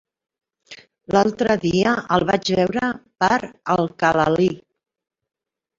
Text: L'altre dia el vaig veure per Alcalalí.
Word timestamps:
L'altre 1.15 1.57
dia 1.67 1.93
el 2.17 2.27
vaig 2.31 2.49
veure 2.61 2.91
per 3.25 3.39
Alcalalí. 3.77 4.53